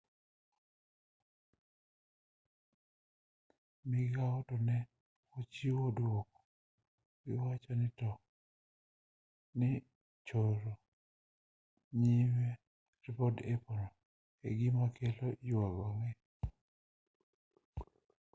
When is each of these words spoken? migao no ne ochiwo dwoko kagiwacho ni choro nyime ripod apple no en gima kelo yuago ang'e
migao 3.89 4.37
no 4.47 4.55
ne 4.67 4.77
ochiwo 5.39 5.85
dwoko 5.97 6.39
kagiwacho 7.19 7.71
ni 9.59 9.69
choro 10.27 10.71
nyime 11.99 12.47
ripod 13.03 13.35
apple 13.53 13.83
no 13.87 13.95
en 14.45 14.51
gima 14.59 14.85
kelo 14.95 15.27
yuago 15.47 15.81
ang'e 15.91 16.11